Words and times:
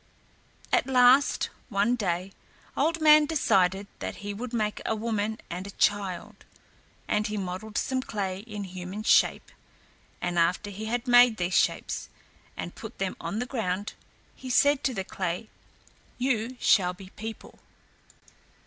At 0.73 0.87
last, 0.87 1.51
one 1.69 1.95
day, 1.95 2.31
Old 2.75 3.01
Man 3.01 3.27
decided 3.27 3.85
that 3.99 4.15
he 4.25 4.33
would 4.33 4.51
make 4.51 4.81
a 4.83 4.95
woman 4.95 5.39
and 5.47 5.67
a 5.67 5.77
child, 5.77 6.43
and 7.07 7.27
he 7.27 7.37
modelled 7.37 7.77
some 7.77 8.01
clay 8.01 8.39
in 8.39 8.63
human 8.63 9.03
shape, 9.03 9.51
and 10.19 10.39
after 10.39 10.71
he 10.71 10.85
had 10.85 11.07
made 11.07 11.37
these 11.37 11.53
shapes 11.53 12.09
and 12.57 12.73
put 12.73 12.97
them 12.97 13.15
on 13.21 13.37
the 13.37 13.45
ground, 13.45 13.93
he 14.35 14.49
said 14.49 14.83
to 14.85 14.95
the 14.95 15.03
clay, 15.03 15.49
"You 16.17 16.57
shall 16.59 16.95
be 16.95 17.11
people." 17.11 17.59